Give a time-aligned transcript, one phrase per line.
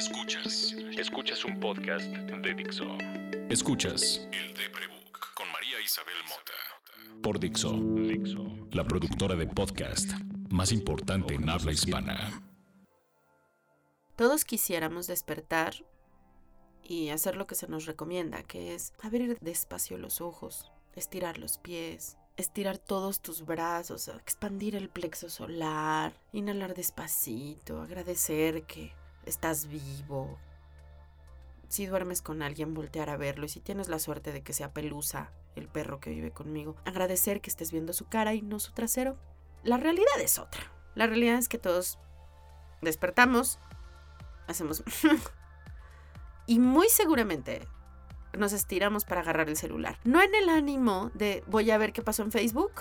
[0.00, 0.74] Escuchas.
[0.96, 2.86] Escuchas un podcast de Dixo.
[3.50, 7.20] Escuchas El de Prebook con María Isabel Mota.
[7.22, 7.74] Por Dixo.
[8.08, 8.46] Dixo.
[8.72, 10.10] La productora de podcast
[10.48, 12.42] más importante en habla hispana.
[14.16, 15.74] Todos quisiéramos despertar
[16.82, 21.58] y hacer lo que se nos recomienda, que es abrir despacio los ojos, estirar los
[21.58, 28.98] pies, estirar todos tus brazos, expandir el plexo solar, inhalar despacito, agradecer que
[29.30, 30.38] estás vivo.
[31.68, 34.72] Si duermes con alguien, voltear a verlo y si tienes la suerte de que sea
[34.72, 38.72] Pelusa, el perro que vive conmigo, agradecer que estés viendo su cara y no su
[38.72, 39.16] trasero.
[39.62, 40.62] La realidad es otra.
[40.94, 41.98] La realidad es que todos
[42.82, 43.58] despertamos,
[44.48, 44.82] hacemos...
[46.46, 47.66] y muy seguramente
[48.36, 49.98] nos estiramos para agarrar el celular.
[50.04, 52.72] No en el ánimo de voy a ver qué pasó en Facebook.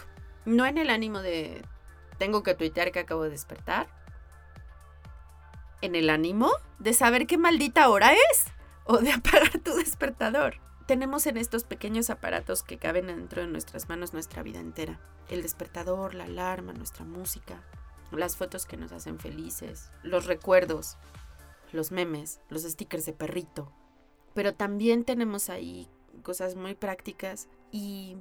[0.45, 1.61] No en el ánimo de
[2.17, 3.87] tengo que tuitear que acabo de despertar.
[5.81, 8.45] En el ánimo de saber qué maldita hora es
[8.85, 10.55] o de apagar tu despertador.
[10.87, 14.99] Tenemos en estos pequeños aparatos que caben dentro de nuestras manos nuestra vida entera.
[15.29, 17.63] El despertador, la alarma, nuestra música,
[18.11, 20.97] las fotos que nos hacen felices, los recuerdos,
[21.71, 23.71] los memes, los stickers de perrito,
[24.33, 25.89] pero también tenemos ahí
[26.23, 28.17] cosas muy prácticas y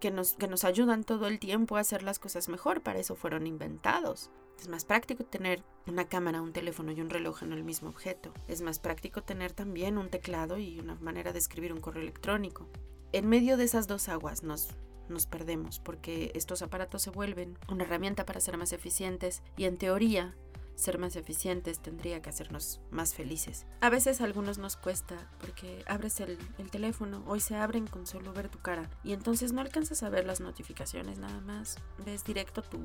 [0.00, 2.82] que nos, que nos ayudan todo el tiempo a hacer las cosas mejor.
[2.82, 4.30] Para eso fueron inventados.
[4.60, 8.30] Es más práctico tener una cámara, un teléfono y un reloj en el mismo objeto.
[8.46, 12.68] Es más práctico tener también un teclado y una manera de escribir un correo electrónico.
[13.12, 14.68] En medio de esas dos aguas nos,
[15.08, 19.78] nos perdemos porque estos aparatos se vuelven una herramienta para ser más eficientes y en
[19.78, 20.36] teoría
[20.74, 23.64] ser más eficientes tendría que hacernos más felices.
[23.80, 26.38] A veces a algunos nos cuesta porque abres el,
[26.70, 30.26] teléfono, hoy se abren con solo ver tu cara y entonces no alcanzas a ver
[30.26, 32.78] las notificaciones nada más, ves directo tu,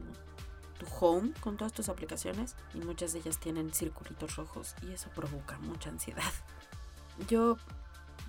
[0.77, 5.09] tu home con todas tus aplicaciones y muchas de ellas tienen circulitos rojos y eso
[5.09, 6.31] provoca mucha ansiedad.
[7.29, 7.57] Yo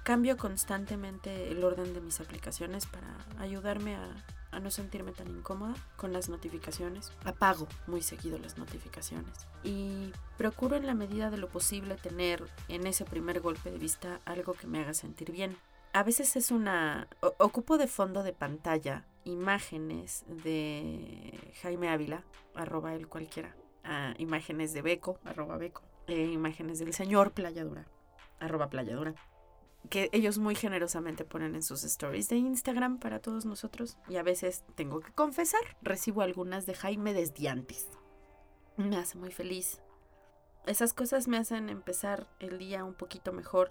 [0.04, 4.08] cambio constantemente el orden de mis aplicaciones para ayudarme a
[4.56, 7.12] a no sentirme tan incómoda con las notificaciones.
[7.24, 12.86] Apago muy seguido las notificaciones y procuro en la medida de lo posible tener en
[12.86, 15.56] ese primer golpe de vista algo que me haga sentir bien.
[15.96, 17.08] A veces es una...
[17.38, 22.22] ocupo de fondo de pantalla imágenes de Jaime Ávila,
[22.54, 23.56] arroba el cualquiera,
[24.18, 27.86] imágenes de Beco, arroba Beco, e imágenes del señor Playadura,
[28.40, 29.14] arroba Playadura
[29.88, 33.96] que ellos muy generosamente ponen en sus stories de Instagram para todos nosotros.
[34.06, 37.88] Y a veces tengo que confesar, recibo algunas de Jaime desde antes.
[38.76, 39.80] Me hace muy feliz.
[40.66, 43.70] Esas cosas me hacen empezar el día un poquito mejor.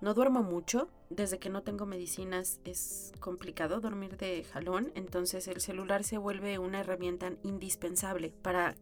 [0.00, 5.60] No duermo mucho, desde que no tengo medicinas es complicado dormir de jalón, entonces el
[5.60, 8.76] celular se vuelve una herramienta indispensable para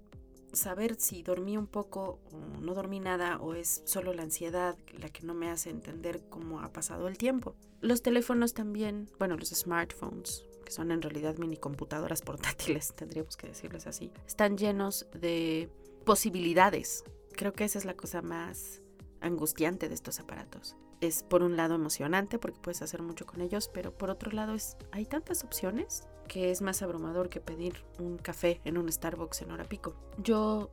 [0.52, 5.08] saber si dormí un poco o no dormí nada o es solo la ansiedad la
[5.08, 7.56] que no me hace entender cómo ha pasado el tiempo.
[7.80, 13.48] Los teléfonos también, bueno, los smartphones, que son en realidad mini computadoras portátiles, tendríamos que
[13.48, 15.68] decirles así, están llenos de
[16.04, 17.02] posibilidades.
[17.32, 18.82] Creo que esa es la cosa más
[19.20, 20.76] angustiante de estos aparatos.
[21.00, 24.54] Es por un lado emocionante porque puedes hacer mucho con ellos, pero por otro lado
[24.54, 29.42] es hay tantas opciones que es más abrumador que pedir un café en un Starbucks
[29.42, 29.94] en hora pico.
[30.18, 30.70] Yo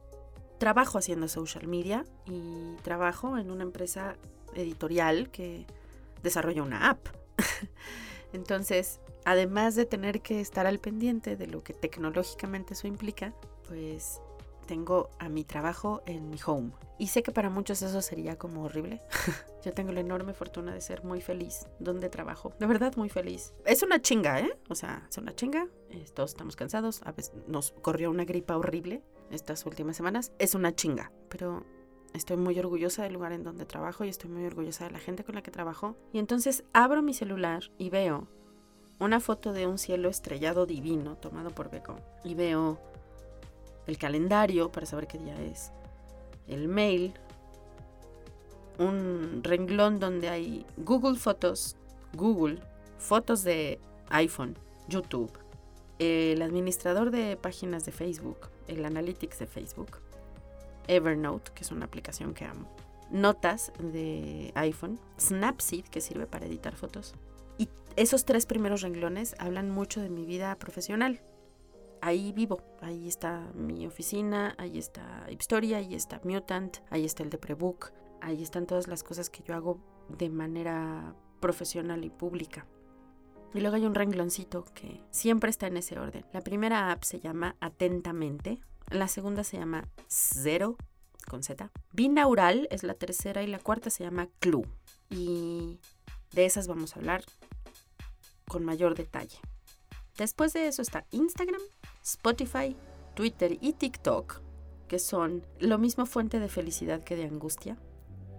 [0.58, 4.18] trabajo haciendo social media y trabajo en una empresa
[4.53, 5.66] editorial que
[6.24, 7.07] desarrolla una app.
[8.34, 13.34] Entonces, además de tener que estar al pendiente de lo que tecnológicamente eso implica,
[13.68, 14.22] pues
[14.66, 16.72] tengo a mi trabajo en mi home.
[16.98, 19.02] Y sé que para muchos eso sería como horrible.
[19.64, 22.53] Yo tengo la enorme fortuna de ser muy feliz donde trabajo.
[22.59, 23.54] De verdad muy feliz.
[23.66, 24.58] Es una chinga, ¿eh?
[24.70, 25.68] O sea, es una chinga.
[26.14, 27.02] Todos estamos cansados.
[27.04, 30.31] A veces nos corrió una gripa horrible estas últimas semanas.
[30.40, 31.12] Es una chinga.
[31.30, 31.64] Pero
[32.14, 35.24] estoy muy orgullosa del lugar en donde trabajo y estoy muy orgullosa de la gente
[35.24, 35.96] con la que trabajo.
[36.14, 38.28] Y entonces abro mi celular y veo
[39.00, 41.98] una foto de un cielo estrellado divino tomado por Beco.
[42.24, 42.80] Y veo
[43.88, 45.72] el calendario para saber qué día es,
[46.47, 47.13] el mail,
[48.77, 51.75] un renglón donde hay Google Fotos,
[52.13, 52.60] Google,
[52.98, 53.80] fotos de
[54.10, 54.57] iPhone,
[54.88, 55.31] YouTube,
[56.00, 60.00] el administrador de páginas de Facebook, el Analytics de Facebook,
[60.88, 62.68] Evernote, que es una aplicación que amo,
[63.12, 67.15] notas de iPhone, Snapseed, que sirve para editar fotos.
[67.57, 71.21] Y esos tres primeros renglones hablan mucho de mi vida profesional
[72.06, 72.62] ahí vivo.
[72.81, 77.92] Ahí está mi oficina, ahí está Historia, ahí está Mutant, ahí está el de Prebook,
[78.22, 79.80] ahí están todas las cosas que yo hago
[80.10, 82.68] de manera profesional y pública.
[83.54, 86.25] Y luego hay un rengloncito que siempre está en ese orden.
[86.31, 88.60] La primera app se llama Atentamente,
[88.92, 90.78] la segunda se llama Zero
[91.28, 91.72] con Z.
[91.92, 94.68] Binaural es la tercera y la cuarta se llama Clue.
[95.10, 95.80] Y
[96.34, 97.24] de esas vamos a hablar
[98.48, 99.40] con mayor detalle.
[100.17, 101.62] Después de eso está Instagram,
[102.01, 102.75] Spotify,
[103.15, 104.41] Twitter y TikTok,
[104.88, 107.77] que son lo mismo fuente de felicidad que de angustia.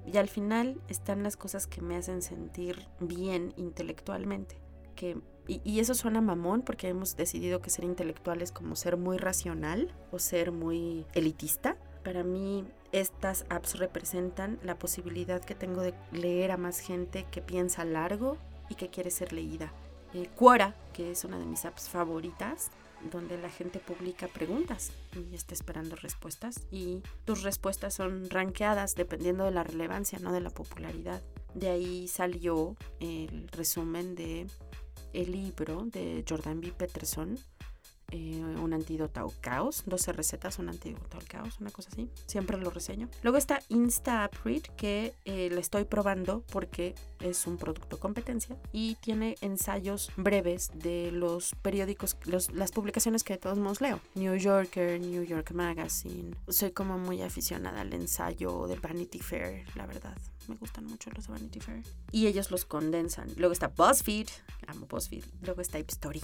[0.07, 4.59] Y al final están las cosas que me hacen sentir bien intelectualmente.
[4.95, 8.97] Que, y, y, eso suena mamón porque hemos decidido que ser intelectual es como ser
[8.97, 11.77] muy racional o ser muy elitista.
[12.03, 17.43] Para mí estas apps representan la posibilidad que tengo de leer a más gente que
[17.43, 18.39] piensa largo
[18.71, 19.73] y que quiere ser leída.
[20.15, 22.71] Eh, Quora, que es una de mis apps favoritas,
[23.11, 29.45] donde la gente publica preguntas y está esperando respuestas y tus respuestas son rankeadas dependiendo
[29.45, 31.23] de la relevancia, no de la popularidad.
[31.55, 34.47] De ahí salió el resumen de
[35.13, 36.73] el libro de Jordan B.
[36.77, 37.39] Peterson,
[38.13, 42.09] eh, un antídoto al caos, 12 recetas, un antídoto al caos, una cosa así.
[42.27, 43.09] Siempre lo reseño.
[43.23, 48.97] Luego está Insta Read, que eh, le estoy probando porque es un producto competencia y
[48.97, 52.17] tiene ensayos breves de los periódicos,
[52.53, 54.01] las publicaciones que de todos modos leo.
[54.15, 56.37] New Yorker, New York Magazine.
[56.49, 60.17] Soy como muy aficionada al ensayo del Vanity Fair, la verdad.
[60.49, 61.83] Me gustan mucho los de Vanity Fair.
[62.13, 63.29] Y ellos los condensan.
[63.37, 64.29] Luego está BuzzFeed,
[64.69, 65.25] amo BuzzFeed.
[65.43, 66.23] Luego está Story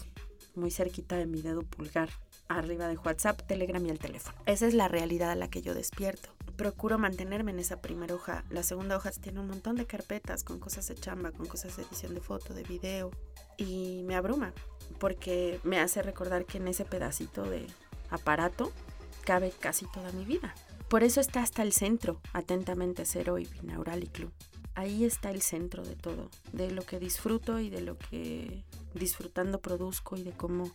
[0.54, 2.10] muy cerquita de mi dedo pulgar,
[2.49, 4.37] arriba de WhatsApp, Telegram y el teléfono.
[4.46, 6.31] Esa es la realidad a la que yo despierto.
[6.56, 8.44] Procuro mantenerme en esa primera hoja.
[8.50, 11.82] La segunda hoja tiene un montón de carpetas con cosas de chamba, con cosas de
[11.82, 13.10] edición de foto, de video.
[13.56, 14.52] Y me abruma
[14.99, 17.66] porque me hace recordar que en ese pedacito de
[18.10, 18.72] aparato
[19.25, 20.54] cabe casi toda mi vida.
[20.88, 24.32] Por eso está hasta el centro, atentamente cero y binaural y club
[24.75, 28.65] ahí está el centro de todo, de lo que disfruto y de lo que
[28.95, 30.71] disfrutando produzco y de cómo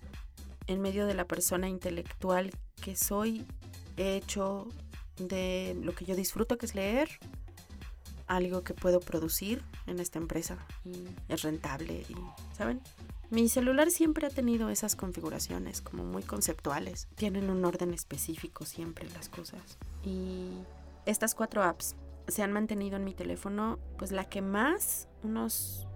[0.68, 2.52] en medio de la persona intelectual
[2.82, 3.46] que soy
[3.96, 4.68] he hecho
[5.18, 7.10] de lo que yo disfruto que es leer
[8.28, 12.06] algo que puedo producir en esta empresa y es rentable
[12.56, 12.82] saben
[13.30, 19.10] mi celular siempre ha tenido esas configuraciones como muy conceptuales tienen un orden específico siempre
[19.10, 19.62] las cosas.
[20.06, 20.48] Y
[21.06, 21.96] estas cuatro apps
[22.27, 25.88] se han mantenido en mi teléfono, pues la que más, unos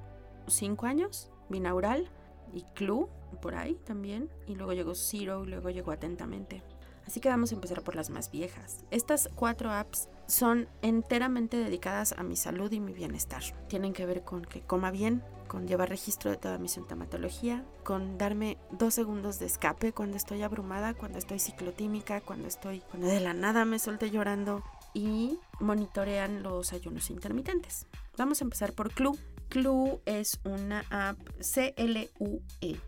[0.47, 2.09] 5 años, binaural
[2.53, 3.07] y Clue,
[3.41, 6.63] por ahí también, y luego llegó Zero, y luego llegó Atentamente.
[7.05, 8.85] Así que vamos a empezar por las más viejas.
[8.91, 13.41] Estas cuatro apps son enteramente dedicadas a mi salud y mi bienestar.
[13.67, 18.17] Tienen que ver con que coma bien, con llevar registro de toda mi sintomatología, con
[18.17, 23.19] darme dos segundos de escape cuando estoy abrumada, cuando estoy ciclotímica, cuando estoy, cuando de
[23.19, 24.63] la nada me solté llorando,
[24.93, 27.87] y monitorean los ayunos intermitentes.
[28.17, 29.17] Vamos a empezar por Clue.
[29.49, 32.79] Clue es una app C-L-U-E,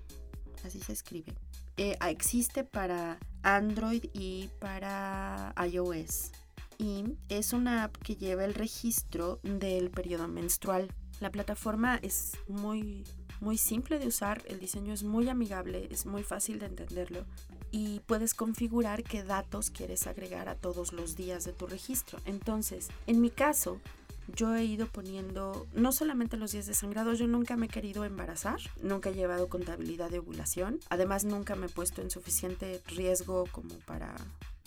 [0.63, 1.33] así se escribe.
[1.77, 6.31] Eh, existe para Android y para iOS.
[6.77, 10.93] Y es una app que lleva el registro del periodo menstrual.
[11.19, 13.03] La plataforma es muy,
[13.39, 17.25] muy simple de usar, el diseño es muy amigable, es muy fácil de entenderlo
[17.73, 22.19] y puedes configurar qué datos quieres agregar a todos los días de tu registro.
[22.25, 23.79] Entonces, en mi caso,
[24.35, 28.05] yo he ido poniendo no solamente los días de sangrado, yo nunca me he querido
[28.05, 33.45] embarazar, nunca he llevado contabilidad de ovulación, además nunca me he puesto en suficiente riesgo
[33.51, 34.15] como para...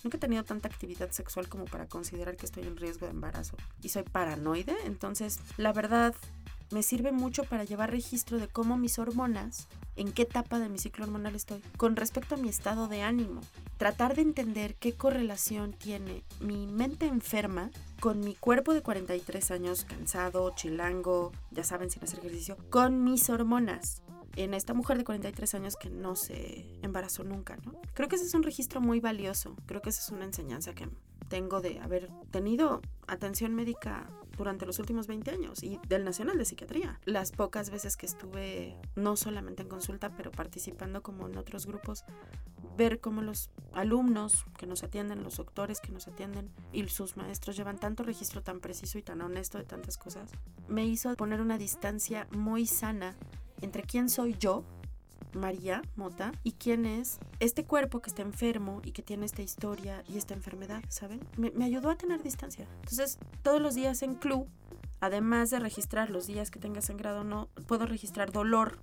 [0.02, 3.56] Nunca he tenido tanta actividad sexual como para considerar que estoy en riesgo de embarazo.
[3.82, 6.12] Y soy paranoide, entonces la verdad
[6.72, 10.78] me sirve mucho para llevar registro de cómo mis hormonas, en qué etapa de mi
[10.78, 13.40] ciclo hormonal estoy, con respecto a mi estado de ánimo.
[13.78, 19.84] Tratar de entender qué correlación tiene mi mente enferma con mi cuerpo de 43 años,
[19.84, 24.02] cansado, chilango, ya saben, sin hacer ejercicio, con mis hormonas
[24.36, 27.72] en esta mujer de 43 años que no se embarazó nunca, ¿no?
[27.94, 30.88] Creo que ese es un registro muy valioso, creo que esa es una enseñanza que
[31.28, 36.44] tengo de haber tenido atención médica durante los últimos 20 años y del Nacional de
[36.44, 37.00] Psiquiatría.
[37.04, 42.04] Las pocas veces que estuve, no solamente en consulta, pero participando como en otros grupos,
[42.76, 47.56] ver cómo los alumnos que nos atienden, los doctores que nos atienden y sus maestros
[47.56, 50.30] llevan tanto registro tan preciso y tan honesto de tantas cosas,
[50.68, 53.16] me hizo poner una distancia muy sana
[53.60, 54.64] entre quién soy yo
[55.36, 60.02] María Mota y quién es este cuerpo que está enfermo y que tiene esta historia
[60.08, 61.20] y esta enfermedad, ¿saben?
[61.36, 62.66] Me, ayudó a tener distancia.
[62.80, 64.48] Entonces, todos los días en Club,
[65.00, 68.78] además de registrar los días que tenga sangrado, no puedo registrar dolor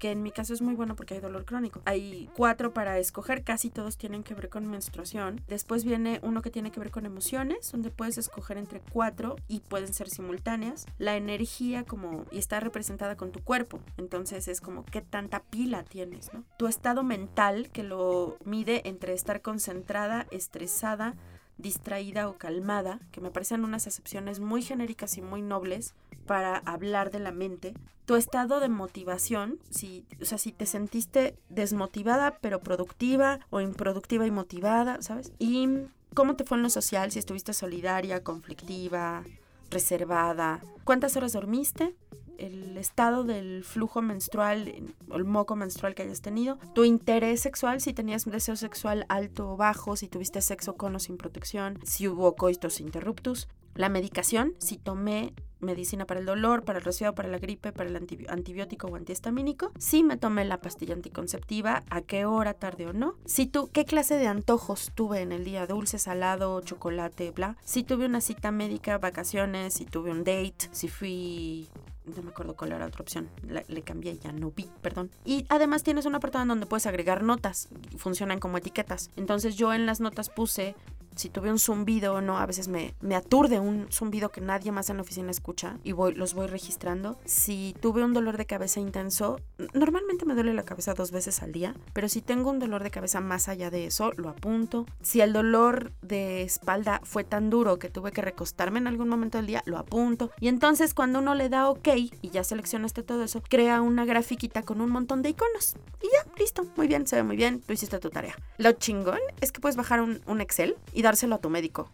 [0.00, 1.82] que en mi caso es muy bueno porque hay dolor crónico.
[1.84, 5.42] Hay cuatro para escoger, casi todos tienen que ver con menstruación.
[5.46, 9.60] Después viene uno que tiene que ver con emociones, donde puedes escoger entre cuatro y
[9.60, 10.86] pueden ser simultáneas.
[10.98, 15.84] La energía como y está representada con tu cuerpo, entonces es como qué tanta pila
[15.84, 16.44] tienes, ¿no?
[16.56, 21.14] Tu estado mental que lo mide entre estar concentrada, estresada,
[21.58, 25.94] distraída o calmada, que me parecen unas acepciones muy genéricas y muy nobles
[26.30, 27.74] para hablar de la mente.
[28.04, 34.28] Tu estado de motivación, si, o sea, si te sentiste desmotivada pero productiva o improductiva
[34.28, 35.32] y motivada, ¿sabes?
[35.40, 35.68] Y
[36.14, 39.24] cómo te fue en lo social, si estuviste solidaria, conflictiva,
[39.72, 41.96] reservada, cuántas horas dormiste,
[42.38, 44.72] el estado del flujo menstrual
[45.12, 49.50] el moco menstrual que hayas tenido, tu interés sexual, si tenías un deseo sexual alto
[49.50, 54.54] o bajo, si tuviste sexo con o sin protección, si hubo coitos interruptus, la medicación,
[54.58, 58.86] si tomé medicina para el dolor, para el resfriado, para la gripe, para el antibiótico
[58.88, 59.72] o antihistamínico.
[59.78, 63.14] Si me tomé la pastilla anticonceptiva, a qué hora, tarde o no.
[63.24, 67.56] Si tú, qué clase de antojos tuve en el día, dulce, salado, chocolate, bla.
[67.64, 71.68] Si tuve una cita médica, vacaciones, si tuve un date, si fui
[72.16, 75.10] no me acuerdo cuál era otra opción, le cambié, ya no vi, perdón.
[75.24, 79.10] Y además tienes un apartado en donde puedes agregar notas, funcionan como etiquetas.
[79.16, 80.74] Entonces yo en las notas puse
[81.20, 84.72] si tuve un zumbido o no, a veces me, me aturde un zumbido que nadie
[84.72, 87.18] más en la oficina escucha y voy, los voy registrando.
[87.26, 89.38] Si tuve un dolor de cabeza intenso,
[89.74, 92.90] normalmente me duele la cabeza dos veces al día, pero si tengo un dolor de
[92.90, 94.86] cabeza más allá de eso, lo apunto.
[95.02, 99.36] Si el dolor de espalda fue tan duro que tuve que recostarme en algún momento
[99.36, 100.30] del día, lo apunto.
[100.40, 104.62] Y entonces cuando uno le da OK y ya seleccionaste todo eso, crea una grafiquita
[104.62, 105.74] con un montón de iconos.
[106.02, 108.34] Y ya, listo, muy bien, se ve muy bien, tú hiciste tu tarea.
[108.56, 111.90] Lo chingón es que puedes bajar un, un Excel y dárselo a tu médico.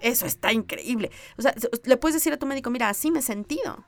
[0.00, 1.10] Eso está increíble.
[1.38, 3.84] O sea, le puedes decir a tu médico, mira, así me he sentido.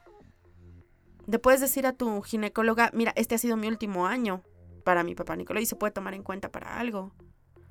[1.26, 4.42] Le puedes decir a tu ginecóloga, mira, este ha sido mi último año
[4.84, 7.12] para mi papá Nicolás y se puede tomar en cuenta para algo.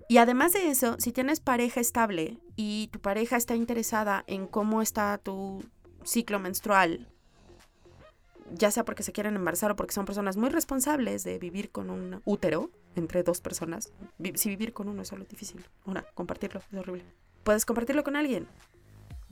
[0.09, 4.81] Y además de eso, si tienes pareja estable y tu pareja está interesada en cómo
[4.81, 5.63] está tu
[6.03, 7.12] ciclo menstrual,
[8.51, 11.89] ya sea porque se quieren embarazar o porque son personas muy responsables de vivir con
[11.89, 13.91] un útero, entre dos personas.
[14.35, 15.65] Si vivir con uno es algo difícil.
[15.85, 17.05] Una, compartirlo es horrible.
[17.43, 18.47] Puedes compartirlo con alguien.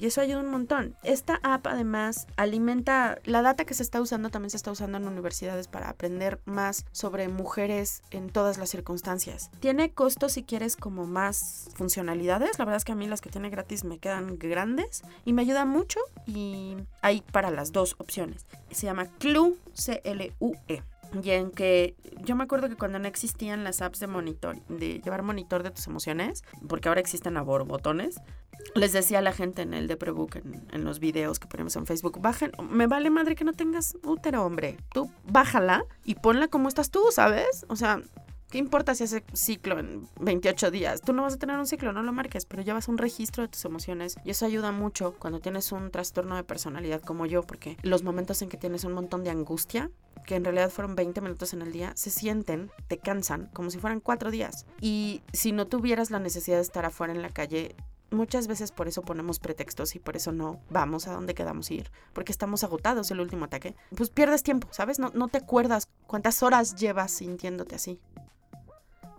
[0.01, 0.95] Y eso ayuda un montón.
[1.03, 5.07] Esta app además alimenta la data que se está usando, también se está usando en
[5.07, 9.51] universidades para aprender más sobre mujeres en todas las circunstancias.
[9.59, 12.57] Tiene costos si quieres como más funcionalidades.
[12.57, 15.43] La verdad es que a mí las que tiene gratis me quedan grandes y me
[15.43, 18.47] ayuda mucho y hay para las dos opciones.
[18.71, 20.81] Se llama CLUE, C-L-U-E
[21.23, 24.99] y en que yo me acuerdo que cuando no existían las apps de monitor, de
[24.99, 28.15] llevar monitor de tus emociones, porque ahora existen a botones,
[28.75, 31.85] les decía a la gente en el de Prebook, en, los videos que ponemos en
[31.85, 36.67] Facebook, bajen, me vale madre que no tengas útero, hombre, tú bájala y ponla como
[36.67, 37.65] estás tú, ¿sabes?
[37.69, 38.01] O sea,
[38.51, 40.99] ¿Qué importa si hace ciclo en 28 días?
[40.99, 43.47] Tú no vas a tener un ciclo, no lo marques, pero llevas un registro de
[43.47, 47.77] tus emociones y eso ayuda mucho cuando tienes un trastorno de personalidad como yo, porque
[47.81, 49.89] los momentos en que tienes un montón de angustia,
[50.25, 53.79] que en realidad fueron 20 minutos en el día, se sienten, te cansan, como si
[53.79, 54.65] fueran cuatro días.
[54.81, 57.77] Y si no tuvieras la necesidad de estar afuera en la calle,
[58.11, 61.91] muchas veces por eso ponemos pretextos y por eso no vamos a donde quedamos ir,
[62.13, 63.75] porque estamos agotados el último ataque.
[63.95, 64.99] Pues pierdes tiempo, ¿sabes?
[64.99, 67.99] No, no te acuerdas cuántas horas llevas sintiéndote así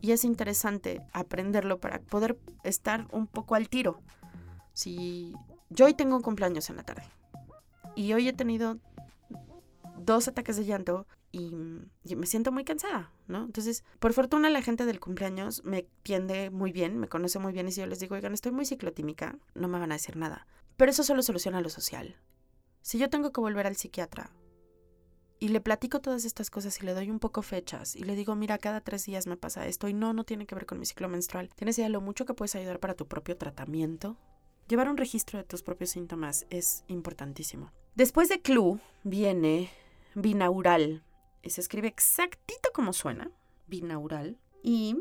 [0.03, 4.01] y es interesante aprenderlo para poder estar un poco al tiro.
[4.75, 5.33] Si
[5.71, 7.05] yo hoy tengo un cumpleaños en la tarde
[7.95, 8.79] y hoy he tenido
[9.97, 11.55] dos ataques de llanto y,
[12.17, 16.99] me siento muy cansada, Entonces, por fortuna la gente del cumpleaños me tiende muy bien,
[16.99, 19.79] me conoce muy bien y si yo les digo, oigan, estoy muy ciclotímica, no me
[19.79, 20.47] van a decir nada.
[20.77, 22.17] Pero eso solo soluciona lo social.
[22.83, 24.31] Si yo tengo que volver al psiquiatra
[25.39, 28.35] y le platico todas estas cosas y le doy un poco fechas y le digo,
[28.35, 30.87] mira, cada tres días me pasa esto y no, no tiene que ver con mi
[30.87, 31.51] ciclo menstrual.
[31.55, 34.17] ¿Tienes idea de lo mucho que puedes ayudar para tu propio tratamiento?
[34.69, 37.73] Llevar un registro de tus propios síntomas es importantísimo.
[37.95, 39.71] Después de CLU viene
[40.15, 41.03] binaural.
[41.45, 43.31] Se escribe exactito como suena,
[43.67, 44.39] binaural.
[44.63, 44.97] Y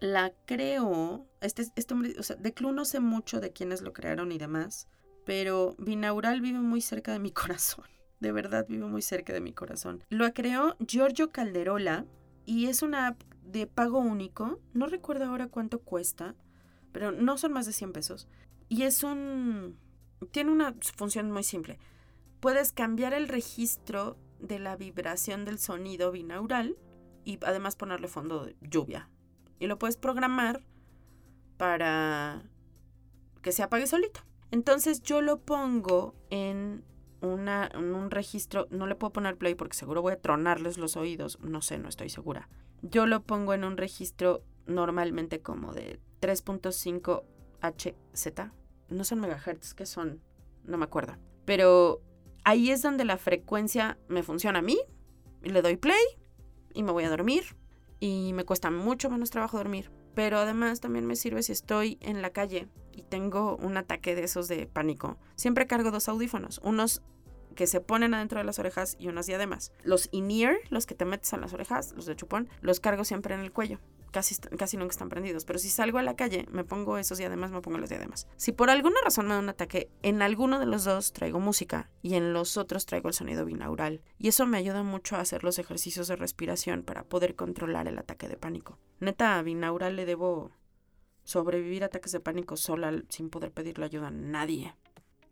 [0.00, 3.92] la creo, este, este hombre, o sea, de CLU no sé mucho de quiénes lo
[3.92, 4.88] crearon y demás,
[5.24, 7.84] pero binaural vive muy cerca de mi corazón
[8.22, 10.04] de verdad vive muy cerca de mi corazón.
[10.08, 12.06] Lo creó Giorgio Calderola
[12.46, 14.60] y es una app de pago único.
[14.72, 16.36] No recuerdo ahora cuánto cuesta,
[16.92, 18.28] pero no son más de 100 pesos.
[18.68, 19.76] Y es un...
[20.30, 21.78] Tiene una función muy simple.
[22.38, 26.76] Puedes cambiar el registro de la vibración del sonido binaural
[27.24, 29.08] y además ponerle fondo de lluvia.
[29.58, 30.64] Y lo puedes programar
[31.56, 32.42] para
[33.40, 34.20] que se apague solito.
[34.50, 36.84] Entonces yo lo pongo en
[37.20, 41.38] una, un registro, no le puedo poner play porque seguro voy a tronarles los oídos,
[41.40, 42.48] no sé, no estoy segura.
[42.82, 47.22] Yo lo pongo en un registro normalmente como de 3.5
[47.62, 48.50] HZ,
[48.88, 50.20] no son megahertz, que son,
[50.64, 51.16] no me acuerdo.
[51.44, 52.02] Pero
[52.44, 54.78] ahí es donde la frecuencia me funciona a mí,
[55.42, 56.02] le doy play
[56.74, 57.56] y me voy a dormir
[58.00, 59.90] y me cuesta mucho menos trabajo dormir.
[60.14, 64.24] Pero además también me sirve si estoy en la calle y tengo un ataque de
[64.24, 67.02] esos de pánico, siempre cargo dos audífonos, unos
[67.54, 69.72] que se ponen adentro de las orejas y unas diademas.
[69.84, 73.34] Los in-ear, los que te metes a las orejas, los de chupón, los cargo siempre
[73.34, 73.78] en el cuello.
[74.12, 77.50] Casi, casi nunca están prendidos, pero si salgo a la calle me pongo esos diademas,
[77.50, 78.28] me pongo las diademas.
[78.36, 81.90] Si por alguna razón me da un ataque, en alguno de los dos traigo música
[82.02, 84.02] y en los otros traigo el sonido binaural.
[84.18, 87.98] Y eso me ayuda mucho a hacer los ejercicios de respiración para poder controlar el
[87.98, 88.78] ataque de pánico.
[89.00, 90.52] Neta, a binaural le debo
[91.24, 94.74] sobrevivir a ataques de pánico sola sin poder pedirle ayuda a nadie.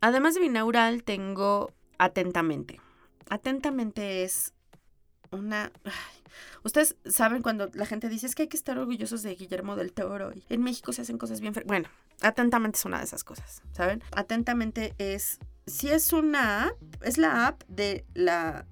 [0.01, 2.81] Además de binaural, tengo atentamente.
[3.29, 4.55] Atentamente es
[5.31, 5.73] una...
[6.63, 9.93] Ustedes saben cuando la gente dice es que hay que estar orgullosos de Guillermo del
[9.93, 10.33] Toro.
[10.33, 11.55] Y en México se hacen cosas bien...
[11.67, 11.89] Bueno,
[12.21, 14.03] atentamente es una de esas cosas, ¿saben?
[14.13, 15.39] Atentamente es...
[15.67, 18.67] Si es una app, es la app de la...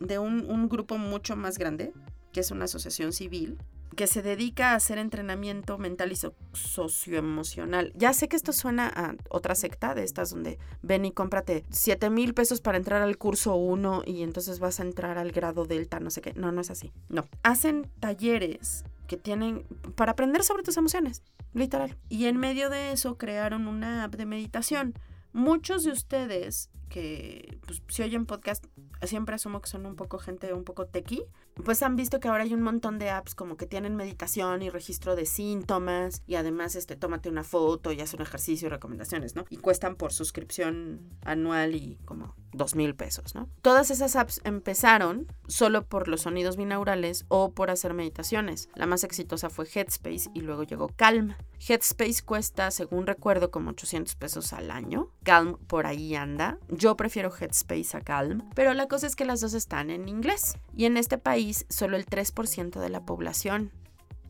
[0.00, 1.92] de un, un grupo mucho más grande,
[2.32, 3.58] que es una asociación civil,
[3.94, 6.18] que se dedica a hacer entrenamiento mental y
[6.52, 7.92] socioemocional.
[7.94, 12.10] Ya sé que esto suena a otra secta de estas donde ven y cómprate 7
[12.10, 16.00] mil pesos para entrar al curso 1 y entonces vas a entrar al grado delta,
[16.00, 16.34] no sé qué.
[16.34, 16.92] No, no es así.
[17.08, 17.26] No.
[17.42, 19.64] Hacen talleres que tienen
[19.94, 21.22] para aprender sobre tus emociones,
[21.54, 21.96] literal.
[22.08, 24.94] Y en medio de eso crearon una app de meditación.
[25.32, 28.64] Muchos de ustedes que pues, si oyen podcast,
[29.02, 31.24] siempre asumo que son un poco gente un poco tequi,
[31.64, 34.70] pues han visto que ahora hay un montón de apps como que tienen meditación y
[34.70, 39.34] registro de síntomas y además este tómate una foto y haz un ejercicio y recomendaciones,
[39.34, 39.44] ¿no?
[39.48, 43.48] Y cuestan por suscripción anual y como dos mil pesos, ¿no?
[43.62, 48.68] Todas esas apps empezaron solo por los sonidos binaurales o por hacer meditaciones.
[48.74, 51.34] La más exitosa fue Headspace y luego llegó Calm.
[51.66, 55.10] Headspace cuesta, según recuerdo, como 800 pesos al año.
[55.22, 56.58] Calm por ahí anda.
[56.76, 60.58] Yo prefiero Headspace a Calm, pero la cosa es que las dos están en inglés.
[60.74, 63.72] Y en este país solo el 3% de la población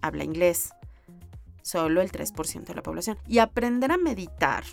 [0.01, 0.71] habla inglés.
[1.63, 3.19] Solo el 3% de la población.
[3.27, 4.65] Y aprender a meditar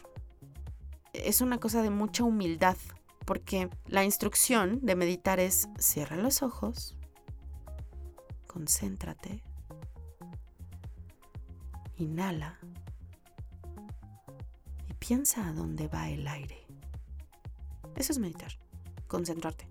[1.14, 2.78] es una cosa de mucha humildad,
[3.26, 6.96] porque la instrucción de meditar es cierra los ojos,
[8.48, 9.44] concéntrate,
[11.98, 12.60] inhala
[14.90, 16.64] y piensa a dónde va el aire.
[17.96, 18.58] Eso es meditar,
[19.08, 19.68] concentrarte.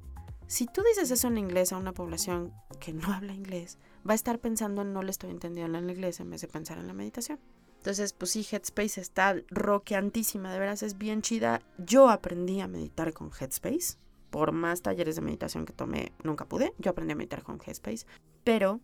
[0.46, 4.14] Si tú dices eso en inglés a una población que no habla inglés, va a
[4.14, 6.92] estar pensando en no le estoy entendiendo en inglés en vez de pensar en la
[6.92, 7.40] meditación.
[7.78, 11.62] Entonces, pues sí, Headspace está roqueantísima, de veras es bien chida.
[11.78, 13.96] Yo aprendí a meditar con Headspace.
[14.30, 16.74] Por más talleres de meditación que tomé, nunca pude.
[16.78, 18.06] Yo aprendí a meditar con Headspace.
[18.44, 18.80] Pero,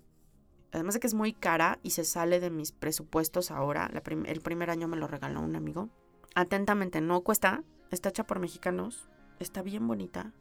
[0.73, 3.91] además de que es muy cara y se sale de mis presupuestos ahora,
[4.27, 5.91] el primer año me lo regaló un amigo.
[6.35, 7.63] Atentamente, no cuesta.
[7.91, 10.33] Está hecha por mexicanos está bien bonita.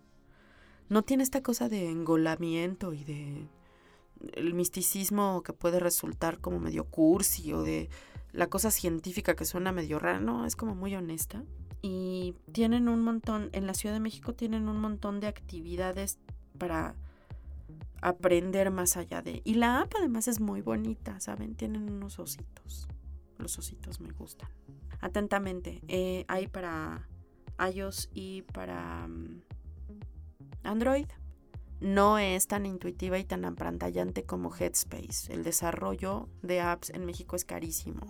[0.89, 3.47] No tiene esta cosa de engolamiento y de
[4.33, 7.89] el misticismo que puede resultar como medio cursi o de
[8.31, 11.43] la cosa científica que suena medio rara, no, es como muy honesta.
[11.81, 16.19] Y tienen un montón, en la Ciudad de México tienen un montón de actividades
[16.57, 16.95] para
[18.01, 19.41] aprender más allá de...
[19.43, 21.55] Y la app además es muy bonita, ¿saben?
[21.55, 22.87] Tienen unos ositos.
[23.37, 24.49] Los ositos me gustan.
[24.99, 27.07] Atentamente, eh, hay para
[27.59, 29.41] iOS y para mm,
[30.63, 31.07] Android.
[31.79, 35.31] No es tan intuitiva y tan apantallante como Headspace.
[35.31, 38.01] El desarrollo de apps en México es carísimo,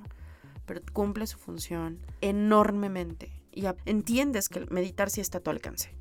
[0.65, 3.43] pero cumple su función enormemente.
[3.51, 5.93] Y entiendes que meditar sí está a tu alcance.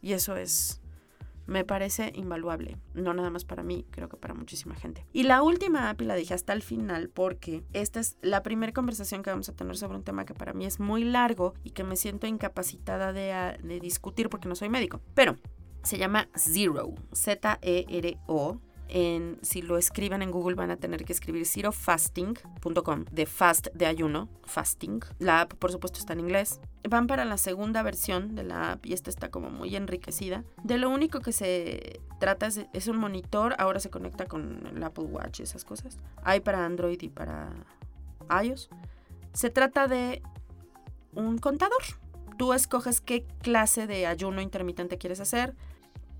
[0.00, 0.80] Y eso es
[1.50, 2.78] me parece invaluable.
[2.94, 5.04] No nada más para mí, creo que para muchísima gente.
[5.12, 8.72] Y la última app, y la dije hasta el final, porque esta es la primera
[8.72, 11.70] conversación que vamos a tener sobre un tema que para mí es muy largo y
[11.70, 15.00] que me siento incapacitada de, de discutir porque no soy médico.
[15.14, 15.36] Pero
[15.82, 18.60] se llama Zero, Z-E-R-O
[18.90, 23.86] en, si lo escriben en Google van a tener que escribir zerofasting.com, de fast de
[23.86, 25.00] ayuno, fasting.
[25.18, 26.60] La app por supuesto está en inglés.
[26.88, 30.44] Van para la segunda versión de la app y esta está como muy enriquecida.
[30.64, 34.82] De lo único que se trata es, es un monitor, ahora se conecta con el
[34.82, 35.98] Apple Watch y esas cosas.
[36.22, 37.52] Hay para Android y para
[38.42, 38.70] iOS.
[39.32, 40.22] Se trata de
[41.12, 41.82] un contador.
[42.38, 45.54] Tú escoges qué clase de ayuno intermitente quieres hacer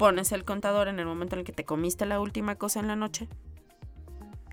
[0.01, 2.89] pones el contador en el momento en el que te comiste la última cosa en
[2.89, 3.29] la noche,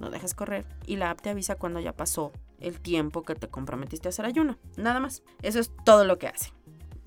[0.02, 3.48] no dejas correr y la app te avisa cuando ya pasó el tiempo que te
[3.48, 4.58] comprometiste a hacer ayuno.
[4.76, 5.24] Nada más.
[5.42, 6.54] Eso es todo lo que hace.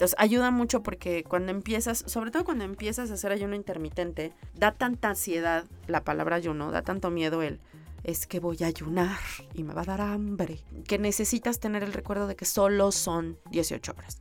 [0.01, 4.73] Entonces ayuda mucho porque cuando empiezas, sobre todo cuando empiezas a hacer ayuno intermitente, da
[4.73, 7.61] tanta ansiedad la palabra ayuno, da tanto miedo el
[8.03, 9.19] es que voy a ayunar
[9.53, 13.39] y me va a dar hambre, que necesitas tener el recuerdo de que solo son
[13.51, 14.21] 18 horas.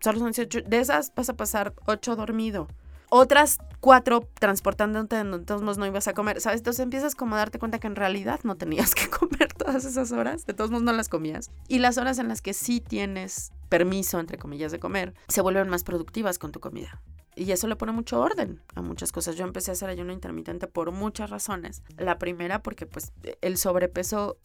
[0.00, 2.68] Solo son 18, de esas vas a pasar 8 dormido
[3.16, 6.60] otras cuatro transportándote en todos modos no ibas a comer, ¿sabes?
[6.60, 10.10] Entonces empiezas como a darte cuenta que en realidad no tenías que comer todas esas
[10.10, 11.52] horas, de todos modos no las comías.
[11.68, 15.68] Y las horas en las que sí tienes permiso, entre comillas, de comer, se vuelven
[15.68, 17.00] más productivas con tu comida.
[17.36, 19.36] Y eso le pone mucho orden a muchas cosas.
[19.36, 21.82] Yo empecé a hacer ayuno intermitente por muchas razones.
[21.96, 24.38] La primera porque pues el sobrepeso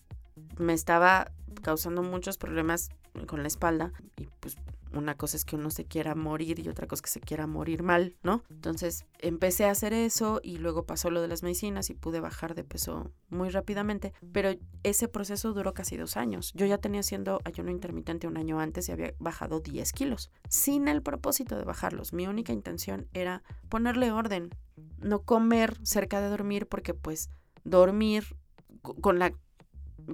[0.58, 1.32] me estaba
[1.64, 2.90] causando muchos problemas
[3.26, 4.58] con la espalda y pues
[4.94, 7.48] una cosa es que uno se quiera morir y otra cosa es que se quiera
[7.48, 8.44] morir mal, ¿no?
[8.50, 12.56] Entonces empecé a hacer eso y luego pasó lo de las medicinas y pude bajar
[12.56, 14.52] de peso muy rápidamente, pero
[14.84, 16.52] ese proceso duró casi dos años.
[16.56, 20.88] Yo ya tenía haciendo ayuno intermitente un año antes y había bajado 10 kilos, sin
[20.88, 22.14] el propósito de bajarlos.
[22.14, 24.50] Mi única intención era ponerle orden,
[24.98, 27.30] no comer cerca de dormir porque pues
[27.64, 28.36] dormir
[28.82, 29.34] con la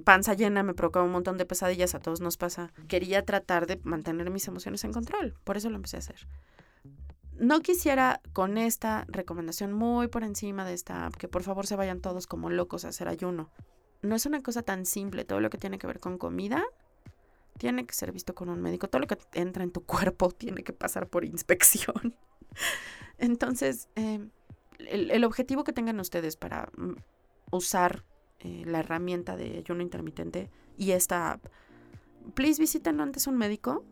[0.04, 2.72] panza llena, me provocaba un montón de pesadillas, a todos nos pasa.
[2.88, 6.26] Quería tratar de mantener mis emociones en control, por eso lo empecé a hacer.
[7.38, 12.00] No quisiera con esta recomendación muy por encima de esta que por favor se vayan
[12.00, 13.50] todos como locos a hacer ayuno.
[14.00, 16.64] No es una cosa tan simple, todo lo que tiene que ver con comida
[17.58, 20.62] tiene que ser visto con un médico, todo lo que entra en tu cuerpo tiene
[20.62, 22.16] que pasar por inspección.
[23.18, 24.26] Entonces, eh,
[24.78, 26.94] el, el objetivo que tengan ustedes para mm,
[27.50, 28.04] usar
[28.46, 31.46] eh, la herramienta de ayuno intermitente y esta app,
[32.34, 33.84] please visiten antes un médico,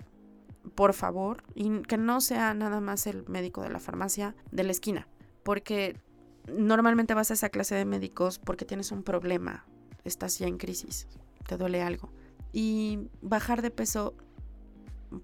[0.77, 4.71] por favor, y que no sea nada más el médico de la farmacia de la
[4.71, 5.09] esquina,
[5.43, 5.97] porque
[6.47, 9.67] normalmente vas a esa clase de médicos porque tienes un problema,
[10.05, 11.09] estás ya en crisis,
[11.49, 12.13] te duele algo.
[12.53, 14.15] Y bajar de peso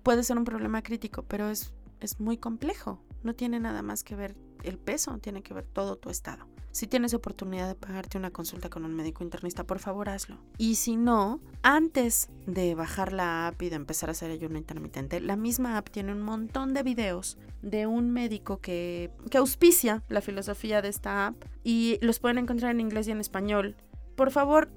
[0.03, 3.01] puede ser un problema crítico, pero es, es muy complejo.
[3.23, 6.49] No tiene nada más que ver el peso, tiene que ver todo tu estado.
[6.73, 10.39] Si tienes oportunidad de pagarte una consulta con un médico internista, por favor hazlo.
[10.57, 15.21] Y si no, antes de bajar la app y de empezar a hacer ayuno intermitente,
[15.21, 20.21] la misma app tiene un montón de videos de un médico que, que auspicia la
[20.21, 23.75] filosofía de esta app y los pueden encontrar en inglés y en español.
[24.15, 24.71] Por favor,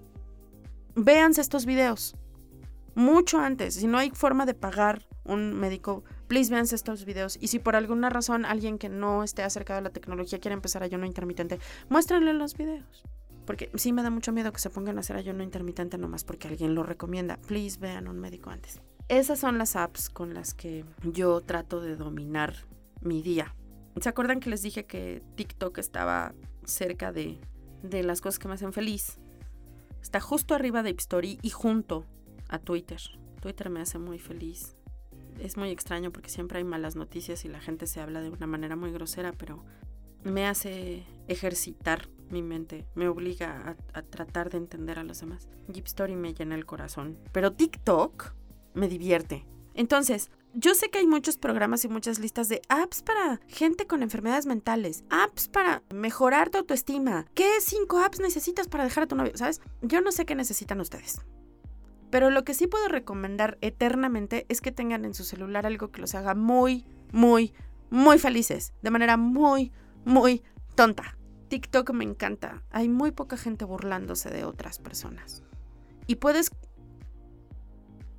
[0.95, 2.15] véanse estos videos.
[2.95, 7.37] Mucho antes, si no hay forma de pagar un médico, please vean estos videos.
[7.39, 10.81] Y si por alguna razón alguien que no esté acercado a la tecnología quiere empezar
[10.81, 13.03] ayuno intermitente, muéstrenle los videos.
[13.45, 16.47] Porque sí me da mucho miedo que se pongan a hacer ayuno intermitente nomás porque
[16.47, 17.37] alguien lo recomienda.
[17.37, 18.81] Please vean un médico antes.
[19.09, 22.55] Esas son las apps con las que yo trato de dominar
[23.01, 23.55] mi día.
[24.01, 26.33] ¿Se acuerdan que les dije que TikTok estaba
[26.65, 27.39] cerca de,
[27.83, 29.19] de las cosas que me hacen feliz?
[30.01, 32.07] Está justo arriba de Story y junto
[32.49, 32.99] a Twitter.
[33.39, 34.75] Twitter me hace muy feliz
[35.39, 38.47] es muy extraño porque siempre hay malas noticias y la gente se habla de una
[38.47, 39.63] manera muy grosera, pero
[40.23, 45.47] me hace ejercitar mi mente, me obliga a, tratar de entender a los demás.
[45.67, 48.33] Jeep Story me llena el corazón, pero TikTok
[48.73, 49.45] me divierte.
[49.75, 54.03] Entonces, yo sé que hay muchos programas y muchas listas de apps para gente con
[54.03, 57.25] enfermedades mentales, apps para mejorar tu autoestima.
[57.33, 59.35] ¿Qué cinco apps necesitas para dejar a tu novio?
[59.35, 59.61] ¿Sabes?
[59.81, 61.21] Yo no sé qué necesitan ustedes.
[62.13, 65.99] Pero lo que sí puedo recomendar eternamente es que tengan en su celular algo que
[65.99, 67.55] los haga muy, muy,
[67.89, 68.71] muy felices.
[68.83, 69.71] De manera muy,
[70.05, 70.43] muy
[70.75, 71.17] tonta.
[71.47, 72.61] TikTok me encanta.
[72.69, 75.41] Hay muy poca gente burlándose de otras personas.
[76.05, 76.51] Y puedes,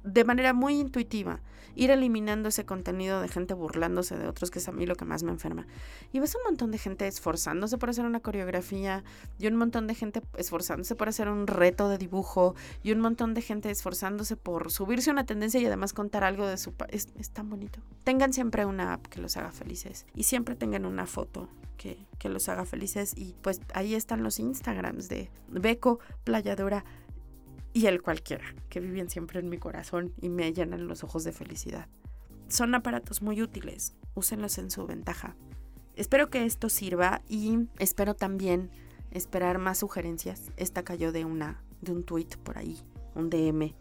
[0.02, 1.40] de manera muy intuitiva,
[1.75, 5.05] ir eliminando ese contenido de gente burlándose de otros, que es a mí lo que
[5.05, 5.67] más me enferma.
[6.13, 9.05] Y ves un montón de gente esforzándose por hacer una coreografía,
[9.39, 13.35] y un montón de gente esforzándose por hacer un reto de dibujo, y un montón
[13.35, 16.73] de gente esforzándose por subirse una tendencia y además contar algo de su...
[16.89, 17.81] Es, es tan bonito.
[18.05, 22.29] Tengan siempre una app que los haga felices y siempre tengan una foto que, que
[22.29, 26.85] los haga felices y pues ahí están los Instagrams de Beco Playadora
[27.75, 31.33] y el cualquiera, que viven siempre en mi corazón y me llenan los ojos de
[31.33, 31.89] felicidad.
[32.49, 35.37] Son aparatos muy útiles, úsenlos en su ventaja.
[35.97, 38.71] Espero que esto sirva y espero también
[39.11, 40.53] esperar más sugerencias.
[40.57, 42.79] Esta cayó de una de un tweet por ahí,
[43.15, 43.75] un DM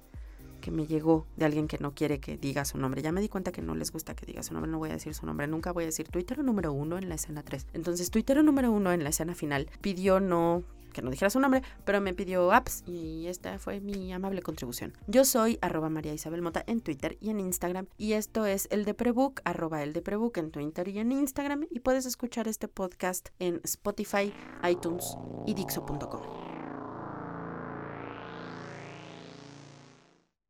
[0.60, 3.02] que me llegó de alguien que no quiere que diga su nombre.
[3.02, 4.94] Ya me di cuenta que no les gusta que diga su nombre, no voy a
[4.94, 7.68] decir su nombre, nunca voy a decir Twitter número uno en la escena 3.
[7.74, 11.62] Entonces Twitter número uno en la escena final pidió no que no dijera su nombre,
[11.84, 14.94] pero me pidió apps y esta fue mi amable contribución.
[15.08, 18.86] Yo soy arroba María Isabel Mota en Twitter y en Instagram y esto es el
[18.86, 22.68] de Prebook, arroba el de Prebook en Twitter y en Instagram y puedes escuchar este
[22.68, 26.63] podcast en Spotify, iTunes y Dixo.com.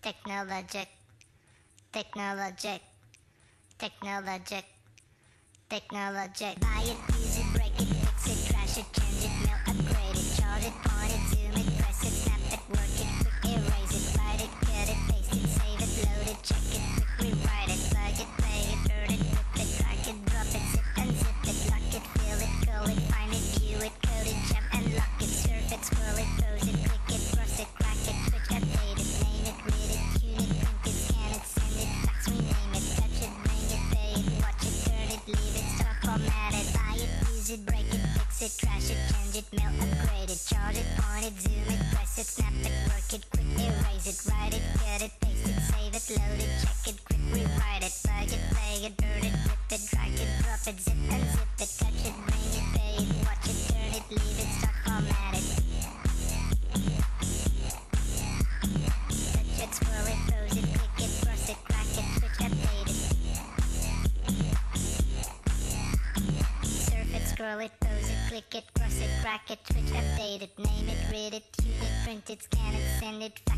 [0.00, 0.88] Technologic,
[1.92, 2.80] technologic,
[3.78, 4.64] technologic,
[5.68, 6.60] technologic.
[6.60, 7.59] Buy it, use it.
[72.30, 73.49] it's can extended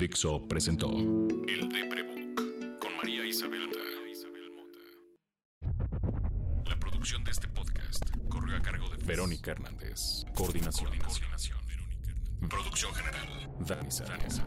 [0.00, 3.78] Dixo presentó El Deprebook con María Isabel Mota.
[6.64, 10.24] La producción de este podcast corrió a cargo de Verónica Hernández.
[10.34, 10.86] Coordinación.
[10.86, 11.28] Coordinación.
[11.28, 11.58] Coordinación.
[11.66, 12.48] Verónica Hernández.
[12.48, 13.50] Producción general.
[13.60, 14.40] Dani Sánchez.